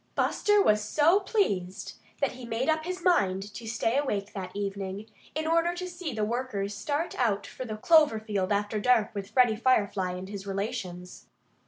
[0.15, 5.05] Buster was so pleased that he made up his mind to stay awake that evening,
[5.35, 9.29] in order to see the workers start out for the clover field after dark with
[9.29, 11.27] Freddie Firefly and his relations.